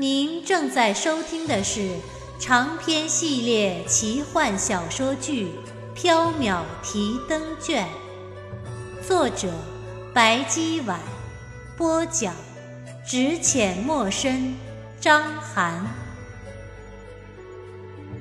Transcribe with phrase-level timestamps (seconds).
[0.00, 1.90] 您正在收听的是
[2.38, 5.48] 长篇系列奇幻小说剧
[6.00, 7.84] 《缥缈提灯卷》，
[9.04, 9.48] 作者
[10.14, 11.00] 白姬婉，
[11.76, 12.32] 播讲
[13.04, 14.54] 只浅墨深，
[15.00, 15.84] 张涵。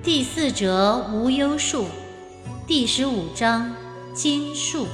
[0.01, 1.85] 第四折无忧树，
[2.65, 3.71] 第十五章
[4.15, 4.87] 金树。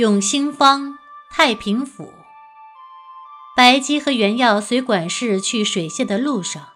[0.00, 0.98] 永兴坊
[1.28, 2.14] 太平府，
[3.54, 6.70] 白姬和袁耀随管事去水榭的路上，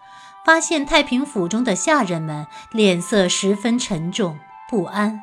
[0.45, 5.21] 发现太平府中的下人们脸色十分沉重不安。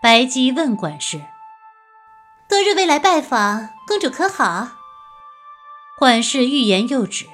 [0.00, 1.26] 白姬问管事
[2.48, 4.68] ：“多日未来拜访，公主可好？”
[5.98, 7.26] 管事欲言又止，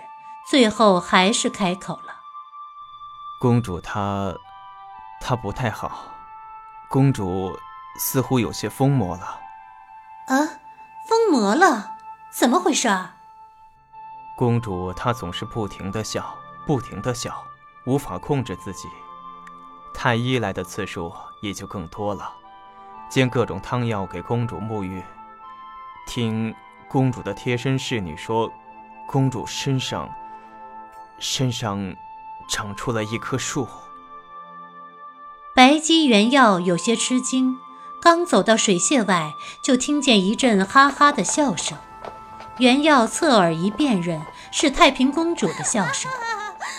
[0.49, 2.21] 最后还是开口了
[3.39, 4.35] ：“公主她，
[5.21, 6.07] 她不太好。
[6.89, 7.55] 公主
[7.99, 9.41] 似乎有些疯魔了。”
[10.29, 10.61] 啊，
[11.07, 11.97] 疯魔了？
[12.31, 12.89] 怎么回事？
[14.37, 17.43] 公主她总是不停的笑，不停的笑，
[17.87, 18.89] 无法控制自己。
[19.95, 22.31] 太医来的次数也就更多了，
[23.09, 25.03] 煎各种汤药给公主沐浴。
[26.07, 26.55] 听
[26.91, 28.53] 公主的贴身侍女说，
[29.07, 30.09] 公主身上
[31.19, 31.97] 身上
[32.51, 33.67] 长出了一棵树。
[35.55, 37.59] 白姬原药有些吃惊。
[38.01, 41.77] 刚走到水榭外，就听见一阵哈哈的笑声。
[42.59, 44.21] 袁耀侧耳一辨认，
[44.51, 46.11] 是太平公主的笑声。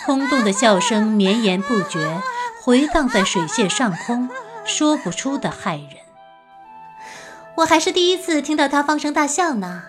[0.05, 2.21] 空洞的笑声绵延不绝，
[2.63, 4.29] 回荡在水榭上空，
[4.65, 5.97] 说不出的骇人。
[7.57, 9.83] 我还是第一次听到她放声大笑呢。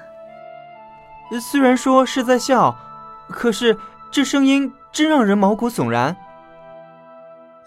[1.41, 2.77] 虽然说是在笑，
[3.29, 3.79] 可是
[4.11, 6.17] 这声音真让人毛骨悚然。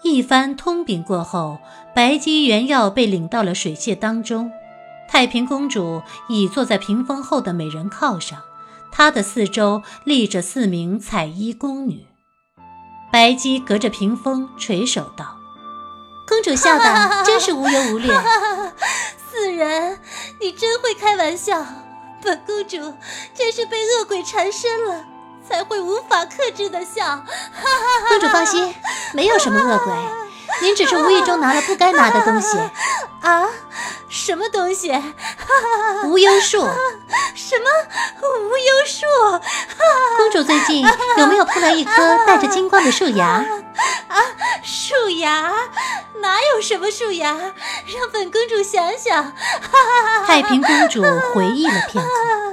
[0.04, 1.60] 一番通禀过后，
[1.94, 4.52] 白姬原药被领到了水榭当中。
[5.08, 8.42] 太平公主倚坐在屏风后的美人靠上，
[8.92, 12.06] 她的四周立着四名彩衣宫女。
[13.10, 15.38] 白姬隔着屏风垂首道
[16.28, 18.08] ：“公主笑的真是无忧无虑。
[19.30, 20.00] 四人，
[20.38, 21.64] 你真会开玩笑。
[22.22, 22.76] 本公主
[23.34, 25.06] 真是被恶鬼缠身了。”
[25.48, 27.22] 才会无法克制的笑。
[28.08, 28.74] 公主放心，
[29.12, 29.92] 没有什么恶鬼，
[30.62, 32.58] 您只是无意中拿了不该拿的东西。
[33.20, 33.48] 啊？
[34.08, 34.92] 什么东西？
[36.04, 36.60] 无忧树。
[37.34, 37.64] 什么
[38.22, 39.06] 无忧树？
[40.16, 40.86] 公主最近
[41.18, 43.44] 有没有碰到一棵带着金光的树芽？
[44.08, 44.22] 啊，
[44.62, 45.52] 树芽？
[46.20, 47.32] 哪有什么树芽？
[47.32, 49.32] 让本公主想想。
[50.26, 51.02] 太平公主
[51.34, 52.43] 回忆了片刻。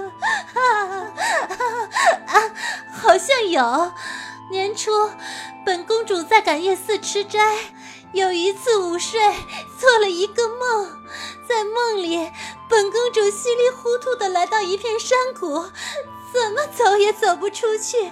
[3.52, 3.92] 有。
[4.50, 4.92] 年初，
[5.66, 7.40] 本公主在感业寺吃斋，
[8.12, 9.20] 有一次午睡，
[9.80, 10.88] 做了一个梦，
[11.48, 12.18] 在梦里，
[12.68, 15.64] 本公主稀里糊涂的来到一片山谷，
[16.34, 18.12] 怎么走也走不出去。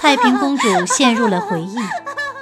[0.00, 1.76] 太平公主陷入了回忆，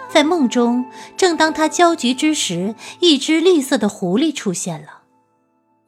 [0.08, 5.02] 在梦中，正当她焦急之时，一只绿色的狐狸出现了，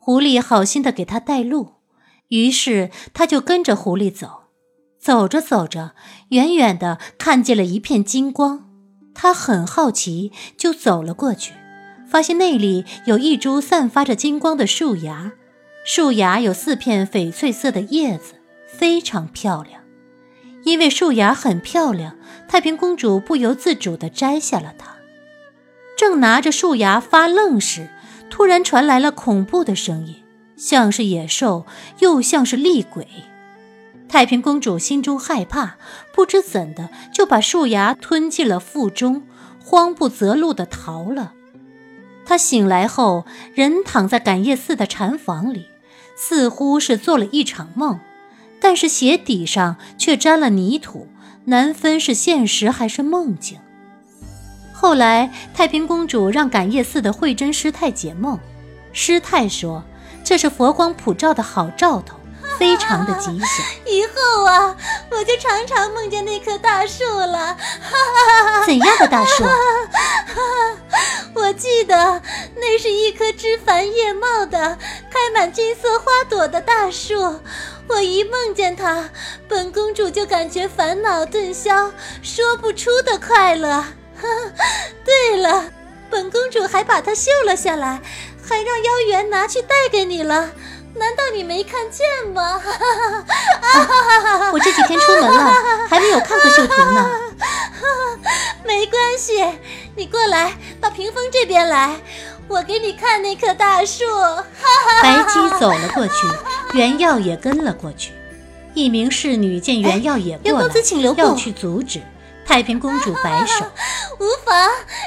[0.01, 1.75] 狐狸好心的给她带路。
[2.29, 4.42] 于是他就跟着狐狸走，
[5.03, 5.97] 走着走着，
[6.29, 8.69] 远远的看见了一片金光，
[9.13, 11.55] 他很好奇，就走了过去，
[12.09, 15.33] 发现那里有一株散发着金光的树芽，
[15.85, 18.35] 树芽有四片翡翠色的叶子，
[18.69, 19.83] 非常漂亮。
[20.63, 24.99] 因为树芽很漂亮，太平公主不由自主地摘下了它。
[25.99, 27.91] 正拿着树芽发愣时，
[28.31, 30.23] 突然传来了恐怖的声音。
[30.57, 31.67] 像是野兽，
[31.99, 33.09] 又像是厉鬼。
[34.13, 35.77] 太平公主心中害怕，
[36.13, 39.23] 不知怎的就把树芽吞进了腹中，
[39.65, 41.33] 慌不择路地逃了。
[42.27, 43.25] 她醒来后，
[43.55, 45.65] 人躺在感业寺的禅房里，
[46.15, 48.01] 似乎是做了一场梦，
[48.61, 51.09] 但是鞋底上却沾了泥土，
[51.47, 53.61] 难分是现实还是梦境。
[54.75, 58.39] 后来，太平公主让感业寺的慧真师太解梦，
[58.93, 59.83] 师太说。
[60.23, 62.19] 这是佛光普照的好兆头，
[62.63, 63.67] 非常的吉祥。
[63.85, 64.77] 以后啊，
[65.11, 67.57] 我就常常梦见那棵大树了。
[68.65, 69.45] 怎样的大树？
[71.35, 72.23] 我记得
[72.55, 74.79] 那是一棵枝繁叶茂的、
[75.11, 77.41] 开满金色花朵的大树。
[77.89, 79.11] 我一梦见它，
[79.49, 81.91] 本公主就感觉烦恼顿消，
[82.23, 83.85] 说不出的快乐。
[85.05, 85.65] 对了，
[86.09, 88.01] 本公主还把它绣了下来，
[88.49, 90.51] 还让妖缘拿去带给你了。
[90.95, 92.61] 难道你没看见吗？
[94.53, 95.53] 我这几天出门了，
[95.89, 97.11] 还没有看过绣图呢。
[98.65, 99.45] 没关系，
[99.97, 101.97] 你过来到屏风这边来，
[102.47, 104.05] 我给你看那棵大树。
[105.03, 106.13] 白姬走了过去，
[106.75, 108.13] 袁耀也跟了过去。
[108.75, 110.69] 一名侍女见袁耀也过来，
[111.17, 112.01] 要去阻止。
[112.53, 113.65] 太平公主摆手，
[114.21, 114.55] 无妨，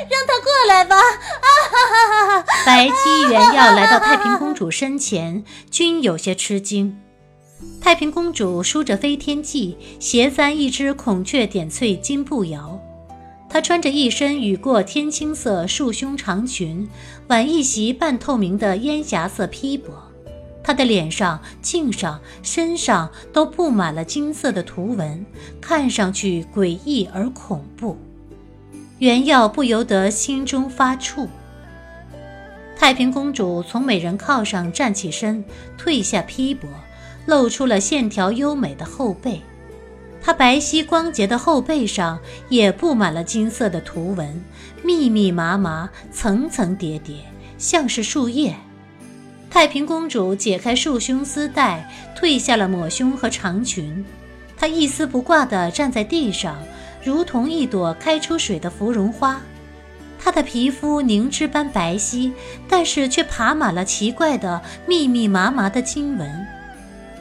[0.10, 0.96] 让她过来吧。
[0.96, 2.46] 啊哈哈哈哈！
[2.66, 7.00] 白姬、原耀来到太平公主身前，均有些吃惊。
[7.80, 12.80] 太平公主梳着飞天髻，斜簪一只孔雀点翠金步摇。
[13.48, 16.90] 她穿着一身雨过天青色束胸长裙，
[17.28, 19.84] 挽一袭半透明的烟霞色披帛。
[20.66, 25.24] 她的脸上、颈上、身上都布满了金色的图纹，
[25.62, 27.96] 看上去诡异而恐怖。
[28.98, 31.28] 袁耀不由得心中发怵。
[32.76, 35.46] 太平公主从美人靠上站起身，
[35.78, 36.66] 褪下披帛，
[37.28, 39.44] 露出了线条优美的后背。
[40.20, 42.20] 她白皙光洁的后背上
[42.50, 44.44] 也布满了金色的图纹，
[44.84, 47.18] 密密麻麻，层层叠叠，
[47.60, 48.56] 像是树叶。
[49.50, 54.04] 太平公主解开束胸丝带，褪下了抹胸和长裙，
[54.58, 56.58] 她一丝不挂地站在地上，
[57.04, 59.40] 如同一朵开出水的芙蓉花。
[60.20, 62.34] 她的皮肤凝脂般白皙，
[62.68, 66.48] 但是却爬满了奇怪的密密麻麻的金纹。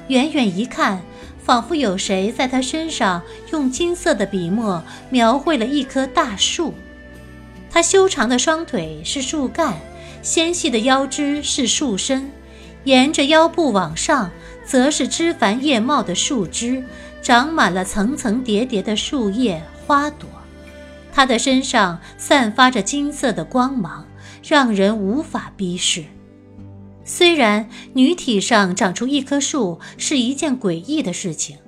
[0.09, 1.01] 远远一看，
[1.45, 3.23] 仿佛有谁在她身上
[3.53, 6.75] 用金色的笔墨描绘了一棵大树。
[7.71, 9.75] 她修长的双腿是树干。
[10.25, 12.33] 纤细的腰肢是树身，
[12.85, 14.31] 沿着腰部往上，
[14.65, 16.83] 则是枝繁叶茂的树枝，
[17.21, 20.27] 长满了层层叠叠的树叶花朵。
[21.13, 24.09] 它的身上散发着金色的光芒，
[24.43, 26.03] 让人无法逼视。
[27.05, 31.59] 虽然女体上长出一棵树是一件诡异的事情，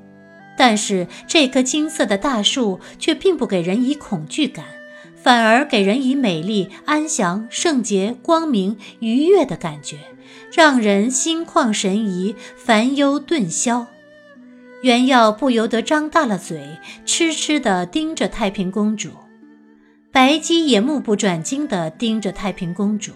[0.57, 4.65] 但是这棵金色的大树却并不给人以恐惧感。
[5.27, 9.99] 反而给人以美丽、安详、圣洁、光明、愉悦的感觉，
[10.53, 13.89] 让人心旷神怡，烦忧顿消。
[14.83, 19.11] 袁耀不由得张大了嘴，痴痴地盯着太平公主。
[20.13, 23.11] 白姬也目不转睛地盯着太平公主。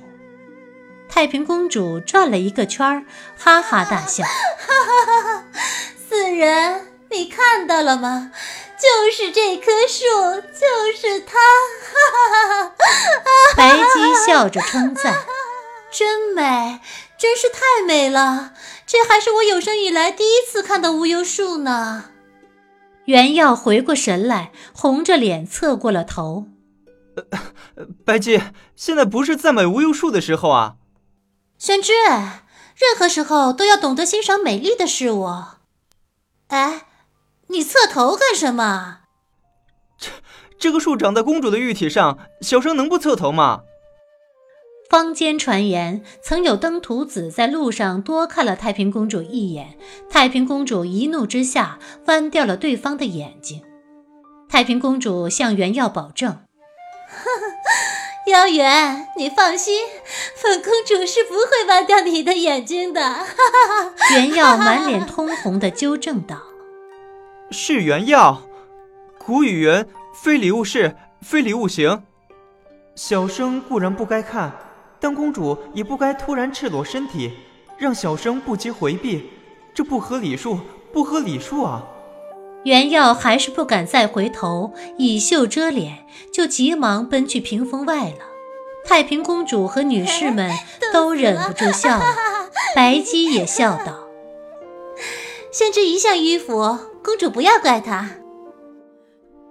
[1.09, 3.07] 太平公主转了一个圈
[3.39, 4.25] 哈哈大笑
[4.59, 5.45] ：“哈哈哈哈！
[5.97, 6.81] 四人，
[7.13, 8.33] 你看到了吗？”
[8.81, 11.37] 就是这棵树，就是它！
[11.91, 11.95] 哈
[12.33, 12.75] 哈哈！
[13.55, 15.15] 白姬笑着称赞
[15.93, 16.81] ：“真美，
[17.19, 18.55] 真是太美了！
[18.87, 22.07] 这还是我有生以来第一次看到无忧树呢。”
[23.05, 26.47] 袁耀回过神来，红着脸侧过了头
[28.07, 28.41] ：“白姬，
[28.75, 30.77] 现在不是赞美无忧树的时候啊！”
[31.59, 35.29] 玄之，任何时候都要懂得欣赏美丽的事物。
[36.49, 36.87] 哎。
[37.51, 38.99] 你侧头干什么？
[39.99, 40.11] 这
[40.59, 43.63] 这个树长在公主的玉体上，小生能不侧头吗？
[44.89, 49.77] 坊间传言，曾有登徒子在路上多看了太平公主一眼，
[50.09, 53.63] 太平公主一怒之下剜掉了对方的眼睛。
[54.49, 56.45] 太平公主向袁耀保证
[58.27, 59.87] ：“妖元，你放心，
[60.43, 63.27] 本公主是不会剜掉你的眼睛的。
[64.15, 66.50] ”袁耀满脸通红的纠正道。
[67.51, 68.43] 是原药，
[69.19, 72.03] 古语云：“非礼勿视，非礼勿行。”
[72.95, 74.53] 小生固然不该看，
[75.01, 77.33] 但公主也不该突然赤裸身体，
[77.77, 79.31] 让小生不及回避，
[79.75, 80.61] 这不合礼数，
[80.93, 81.85] 不合礼数啊！
[82.65, 88.19] 原耀还是不敢再回头，以袖遮脸，就急忙奔去屏风外了。
[88.85, 90.53] 太平公主和女士们
[90.93, 92.05] 都忍不住笑了，
[92.77, 94.09] 白姬也笑道
[95.51, 98.11] ：“宣之一向迂腐。”公主不要怪他。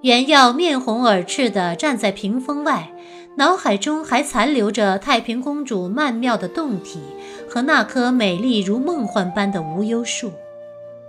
[0.02, 2.92] 原耀面红耳赤地站在屏风外，
[3.38, 7.02] 脑海中还残留着太平公主曼妙的胴体
[7.50, 10.32] 和那棵美丽如梦幻般的无忧树。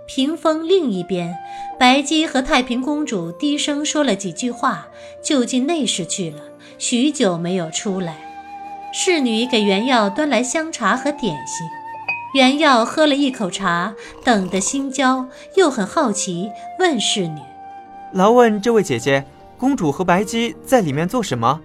[0.07, 1.37] 屏风另一边，
[1.79, 4.87] 白姬和太平公主低声说了几句话，
[5.21, 6.39] 就进内室去了。
[6.79, 8.17] 许久没有出来，
[8.91, 11.65] 侍女给原耀端来香茶和点心。
[12.33, 17.39] 袁耀喝了一口茶，等得心焦，又很好奇，问侍女
[18.13, 19.25] ：“劳问这位姐姐，
[19.57, 21.59] 公主和白姬在里面做什么？”“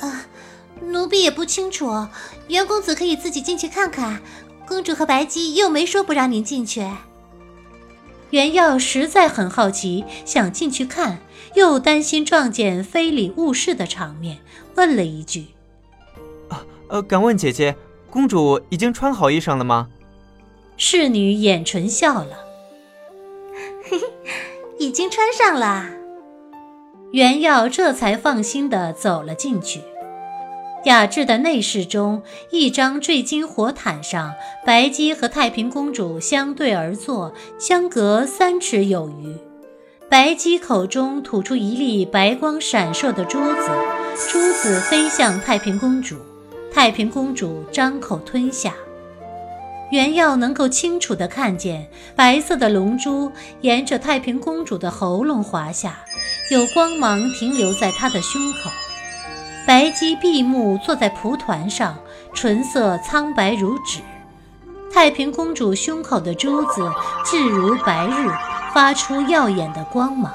[0.00, 0.26] 啊，
[0.86, 2.06] 奴婢也不清楚，
[2.48, 4.20] 袁公子可以自己进去看看。
[4.66, 6.88] 公主和白姬又没说不让您进去。
[8.30, 11.18] 袁耀实在很好奇，想进去看，
[11.54, 14.38] 又担心撞见非礼勿视的场面，
[14.76, 15.48] 问了一句
[16.48, 17.76] ：“啊，呃，敢问姐姐，
[18.14, 19.88] 公主已经穿好衣裳了吗？”
[20.78, 22.44] 侍女掩唇笑了
[23.90, 24.06] ：“嘿嘿，
[24.78, 25.90] 已经穿上了。”
[27.10, 29.80] 原耀这才放心地走了进去。
[30.84, 39.36] 雅致的内室中，一张坠金火毯上，白姬和太平公主相对而坐，相隔三尺有余。
[40.08, 43.70] 白姬口中吐出一粒白光闪烁的珠子，
[44.28, 46.16] 珠子飞向太平公主，
[46.74, 48.74] 太平公主张口吞下。
[49.92, 56.00] 原耀能够清楚地看见白色的龙珠沿着太平公主的喉咙滑下，
[56.50, 58.70] 有光芒停留在她的胸口。
[59.64, 61.96] 白姬闭目坐在蒲团上，
[62.34, 64.00] 唇色苍白如纸。
[64.92, 66.90] 太平公主胸口的珠子
[67.24, 68.28] 质如白日，
[68.74, 70.34] 发出耀眼的光芒。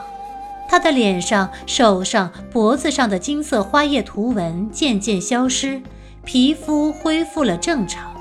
[0.70, 5.82] 她的脸上、手上、脖子上的金色花叶图纹渐渐消失，
[6.32, 8.14] 皮肤恢复了正常。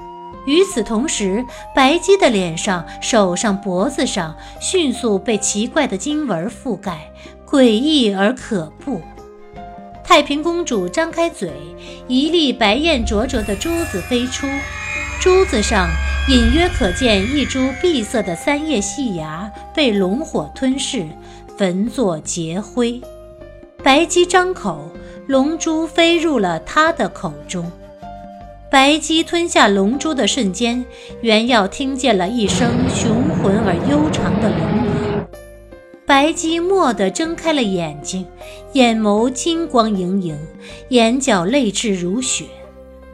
[0.46, 7.12] 与此同时，白姬的脸上、手上、脖子上迅速被奇怪的金纹覆盖，
[7.46, 9.02] 诡异而可怖。
[10.02, 11.52] 太平公主张开嘴，
[12.06, 14.46] 一粒白焰灼灼的珠子飞出，
[15.20, 15.86] 珠子上
[16.30, 21.06] 隐约可见一株碧色的三叶细芽被龙火吞噬，
[21.58, 23.02] 焚作劫灰。
[23.84, 24.90] 白姬张口，
[25.26, 27.70] 龙珠飞入了她的口中。
[28.70, 30.84] 白姬吞下龙珠的瞬间，
[31.22, 35.26] 原耀听见了一声雄浑而悠长的龙吟。
[36.04, 38.26] 白姬蓦地睁开了眼睛，
[38.74, 40.38] 眼眸金光盈盈，
[40.90, 42.44] 眼角泪痣如雪。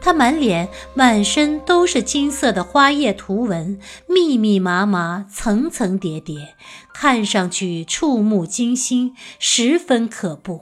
[0.01, 6.55] 她满脸、满身都是金色的花叶图纹，密密麻麻，层层叠叠，
[6.93, 10.59] 看上去触目惊心，十分可怖。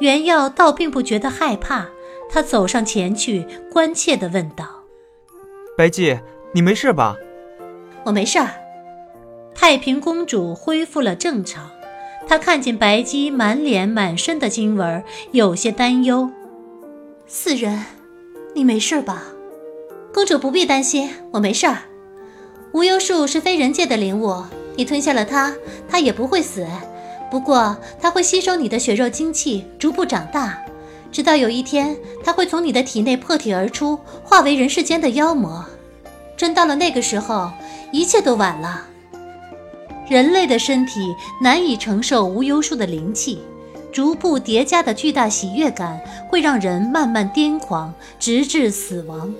[0.00, 1.86] 袁耀倒并不觉得害怕，
[2.32, 4.64] 他走上前去，关切地问道
[5.76, 6.18] ：“白姬，
[6.54, 7.14] 你没事吧
[8.04, 8.48] ？”“我没事儿。”
[9.54, 11.70] 太平公主恢复了正常，
[12.26, 16.30] 她看见白姬满脸满身的金纹，有些担忧。
[17.26, 17.84] 四人，
[18.54, 19.24] 你没事吧？
[20.14, 21.80] 公主不必担心，我没事儿。
[22.72, 24.42] 无忧树是非人界的灵物，
[24.74, 25.54] 你吞下了它，
[25.86, 26.66] 它也不会死。
[27.30, 30.58] 不过，它会吸收你的血肉精气，逐步长大，
[31.12, 35.64] 直到有一天，它会从你的体内破体而出，化为人世间的妖魔。
[36.36, 37.52] 真到了那个时候，
[37.92, 38.86] 一切都晚了。
[40.08, 43.40] 人类的身体难以承受无忧树的灵气，
[43.92, 49.32] 逐步叠加的巨大喜悦感会让人慢慢癫狂，直至死亡。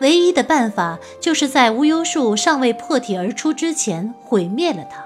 [0.00, 5.05] 唯一的办法就是在无忧树尚未破体而出之前毁灭了它。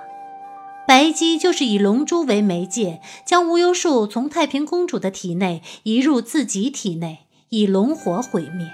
[0.90, 8.68] 白姬就是以龙珠为媒介，将无忧树从太平公主的体内移入自己体内，以龙火毁灭。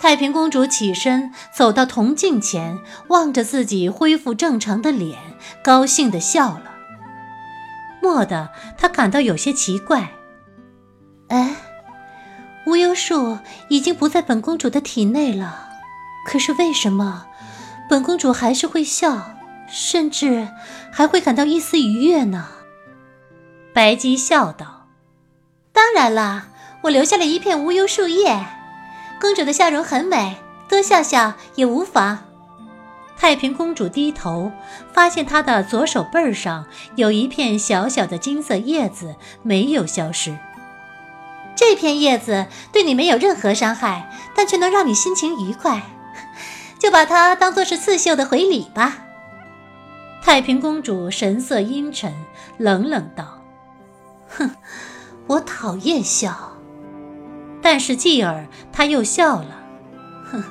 [0.00, 5.18] 太平公主起身走到铜镜前，望着自己恢复正常的脸，
[5.60, 6.70] 高兴地笑了。
[8.00, 10.12] 蓦地，她感到有些奇怪
[11.30, 11.56] ：“哎，
[12.64, 15.68] 无忧树已经不在本公主的体内了，
[16.28, 17.26] 可是为什么
[17.90, 19.32] 本公主还是会笑，
[19.68, 20.48] 甚至
[20.90, 22.48] 还会感到一丝愉悦呢？”
[23.72, 24.88] 白姬笑道
[25.72, 26.48] ：“当然了，
[26.82, 28.46] 我留下了一片无忧树叶。”
[29.20, 30.36] 公主的笑容很美，
[30.68, 32.20] 多笑笑也无妨。
[33.16, 34.52] 太平公主低头，
[34.92, 40.38] 发现她的左手背上有一片小小的金色叶子，没有消失。
[41.56, 45.82] 这片叶子对你没有任何伤害，但却能让你心情愉快，
[46.78, 48.98] 就把它当做是刺绣的回礼吧。
[50.22, 52.12] 太平公主神色阴沉，
[52.58, 53.42] 冷冷道
[54.28, 54.50] ：“哼，
[55.26, 56.52] 我讨厌笑。”
[57.62, 59.62] 但是继而她又笑了，
[60.30, 60.44] 哼，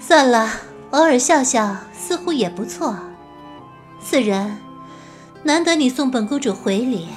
[0.00, 0.50] 算了，
[0.90, 2.96] 偶尔笑笑似乎也不错。
[4.00, 4.58] 四人，
[5.44, 7.08] 难得你送本公主回礼。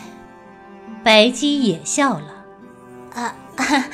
[1.03, 2.46] 白姬也笑了，
[3.13, 3.36] 啊，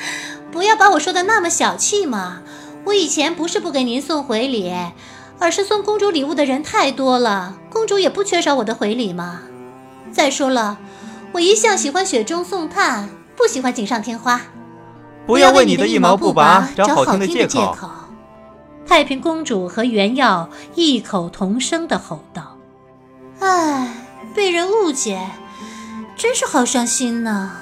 [0.50, 2.42] 不要把我说的那么小气嘛！
[2.86, 4.70] 我以前不是不给您送回礼，
[5.38, 9.40] 而是送公主礼物的人太多了，公主也不缺少我的回礼嘛。
[10.12, 10.78] 再说了，
[11.32, 14.40] 我一向喜欢雪中送炭，不喜欢锦上添花。
[15.26, 17.76] 不要为你的一毛不拔找好听的借口！
[18.86, 22.56] 太平公主和原耀异口同声地吼道
[23.40, 23.94] ：“唉，
[24.34, 25.30] 被人误解，
[26.16, 27.52] 真是好伤心呢。”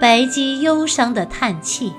[0.00, 1.92] 白姬忧伤地叹气。